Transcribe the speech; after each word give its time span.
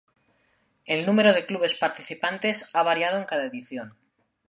El 0.87 1.05
número 1.05 1.31
de 1.35 1.45
clubes 1.45 1.75
participantes 1.75 2.73
ha 2.75 2.81
variado 2.81 3.19
en 3.19 3.25
cada 3.25 3.45
edición. 3.45 3.93